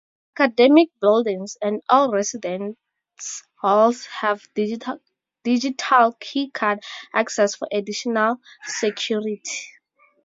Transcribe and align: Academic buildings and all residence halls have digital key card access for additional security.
Academic 0.39 0.89
buildings 0.99 1.57
and 1.61 1.79
all 1.87 2.11
residence 2.11 2.75
halls 3.61 4.07
have 4.07 4.43
digital 4.55 6.15
key 6.19 6.49
card 6.49 6.79
access 7.13 7.53
for 7.53 7.67
additional 7.71 8.37
security. 8.65 9.43